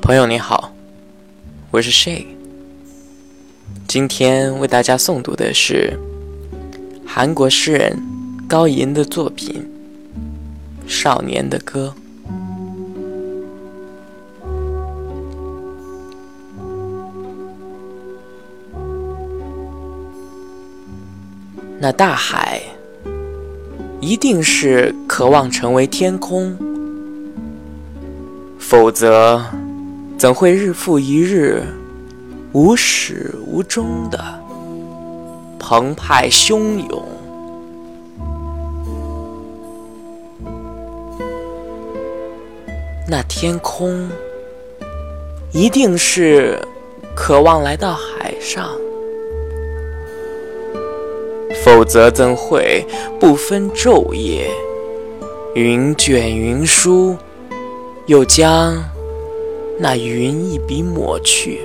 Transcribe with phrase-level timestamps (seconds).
[0.00, 0.70] 朋友你好，
[1.70, 2.26] 我是 Shay。
[3.88, 5.98] 今天为大家诵读的是
[7.06, 7.98] 韩国诗人
[8.46, 9.66] 高银的作品
[10.90, 11.94] 《少年的歌》。
[21.80, 22.60] 那大海
[24.04, 26.54] 一定是渴望成为天空，
[28.58, 29.42] 否则。
[30.16, 31.62] 怎会日复一日、
[32.52, 34.18] 无始无终的
[35.58, 37.02] 澎湃汹涌？
[43.08, 44.08] 那天空
[45.52, 46.58] 一定是
[47.14, 48.70] 渴望来到海上，
[51.64, 52.86] 否则怎会
[53.18, 54.50] 不分昼夜、
[55.54, 57.16] 云卷云舒，
[58.04, 58.76] 又将？
[59.78, 61.62] 那云一笔抹去，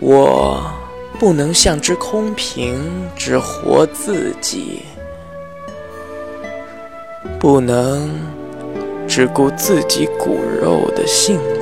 [0.00, 0.62] 我
[1.18, 2.78] 不能像只空瓶，
[3.16, 4.82] 只活自己；
[7.40, 8.08] 不能
[9.08, 11.57] 只顾自己骨肉的性命，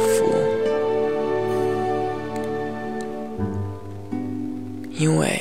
[4.98, 5.40] 因为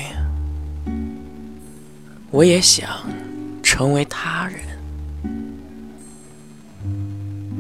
[2.30, 2.90] 我也想
[3.64, 4.60] 成为他人。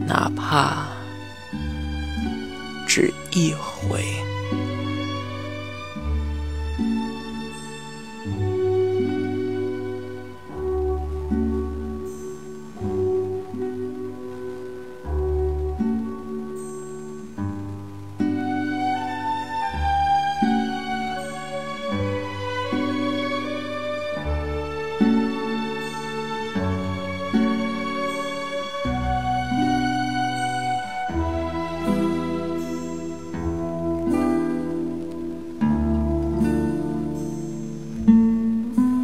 [0.06, 0.88] 哪怕
[2.86, 4.35] 只一回。